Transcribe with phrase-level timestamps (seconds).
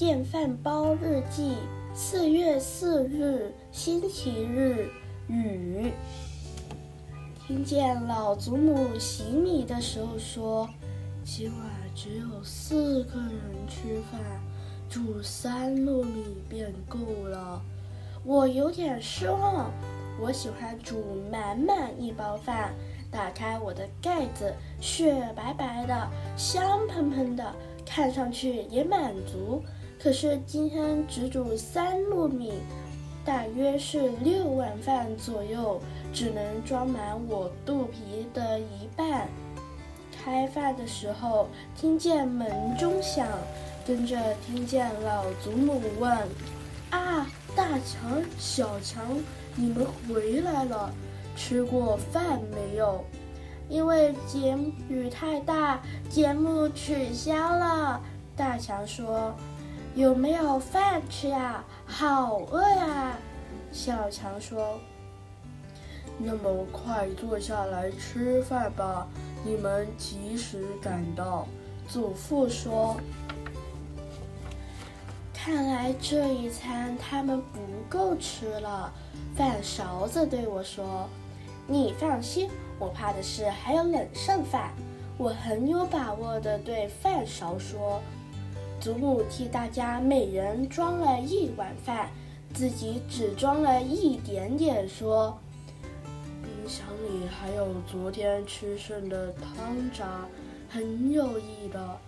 [0.00, 1.56] 电饭煲日记，
[1.92, 4.88] 四月四日，星期日，
[5.28, 5.92] 雨。
[7.46, 10.66] 听见老祖母洗米的时候说
[11.22, 11.60] ：“今晚
[11.94, 14.18] 只有四个人吃饭，
[14.88, 16.98] 煮三糯米便够
[17.28, 17.60] 了。”
[18.24, 19.70] 我有点失望。
[20.18, 22.72] 我喜欢煮满满一包饭，
[23.10, 26.08] 打开我的盖子，雪白白的，
[26.38, 27.54] 香喷喷的，
[27.84, 29.62] 看上去也满足。
[30.02, 32.54] 可是今天只煮三糯米，
[33.24, 35.78] 大约是六碗饭左右，
[36.12, 39.28] 只能装满我肚皮的一半。
[40.22, 43.26] 开饭的时候，听见门钟响，
[43.86, 46.10] 跟着听见老祖母问
[46.90, 49.04] ：“啊，大强、小强。”
[49.56, 50.90] 你们回来了，
[51.36, 53.04] 吃过饭没有？
[53.68, 54.56] 因为节
[54.88, 58.00] 雨太大，节目取消了。
[58.36, 59.34] 大强说
[59.94, 61.64] ：“有没有饭吃呀？
[61.84, 63.16] 好饿呀！”
[63.72, 64.78] 小强说
[66.18, 69.06] ：“那么快坐下来吃饭吧，
[69.44, 71.46] 你们及时赶到。”
[71.88, 72.96] 祖父说。
[75.34, 78.92] 看来这一餐他们不够吃了。
[79.34, 81.08] 饭勺子对我说
[81.66, 84.70] ：“你放心，我怕的是还有冷剩饭。”
[85.16, 88.00] 我很有把握的对饭勺说
[88.80, 92.08] ：“祖母替大家每人装了一碗饭，
[92.54, 95.38] 自己只装了一点点，说
[96.42, 100.26] ：‘冰箱里还有昨天吃剩的汤渣，
[100.68, 101.98] 很有益的，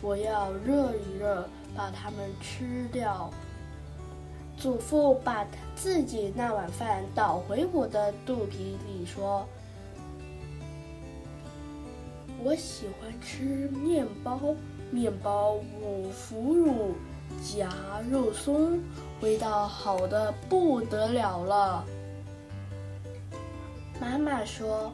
[0.00, 3.30] 我要热一热。’”把它们吃掉。
[4.56, 9.46] 祖父把自己那碗饭倒回我的肚皮里，说
[12.42, 14.40] ：“我喜欢吃面包，
[14.90, 16.94] 面包五腐乳
[17.42, 17.68] 夹
[18.10, 18.80] 肉松，
[19.20, 21.84] 味道好的不得了了。”
[24.00, 24.92] 妈妈说：“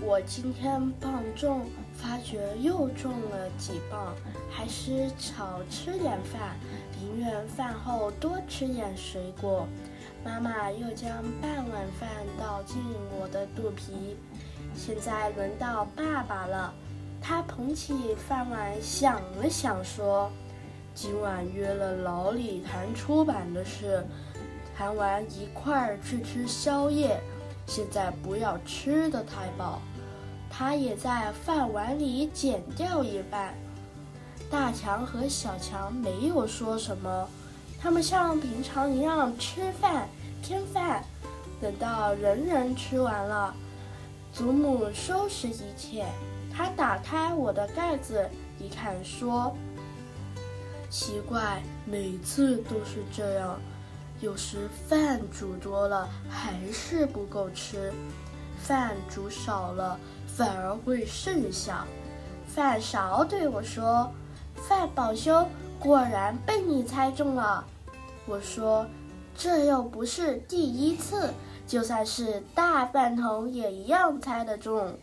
[0.00, 4.14] 我今天磅重。”发觉又重了几磅，
[4.50, 6.54] 还是少吃点饭，
[7.00, 9.66] 宁愿饭后多吃点水果。
[10.22, 12.76] 妈妈又将半碗饭倒进
[13.18, 14.14] 我的肚皮。
[14.74, 16.72] 现在轮到爸爸了，
[17.20, 20.30] 他捧起饭碗想了想，说
[20.94, 24.04] ：“今晚约了老李谈出版的事，
[24.76, 27.20] 谈完一块儿去吃宵夜。
[27.66, 29.80] 现在不要吃的太饱。”
[30.48, 33.52] 他也在饭碗里减掉一半。
[34.50, 37.28] 大强和小强没有说什么，
[37.78, 40.08] 他们像平常一样吃饭
[40.42, 41.04] 添饭。
[41.60, 43.54] 等到人人吃完了，
[44.36, 46.04] 祖母收拾一切。
[46.54, 49.56] 她打开我的盖子一看，说
[50.90, 53.58] ：“奇怪，每次都是这样，
[54.20, 57.90] 有时饭煮多了还是不够吃，
[58.58, 59.98] 饭煮少了。”
[60.36, 61.86] 反而会剩下。
[62.46, 64.12] 饭勺对我说
[64.68, 65.48] ：“饭宝兄
[65.80, 67.64] 果然被你猜中了。”
[68.28, 68.86] 我说
[69.36, 71.30] ：“这又不是第一次，
[71.66, 74.98] 就算是大半桶也一样猜得中。”